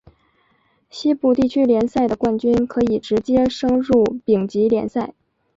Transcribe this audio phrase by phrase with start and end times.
[0.89, 5.13] 西部地区联赛的冠军可以直接升入丙级联赛。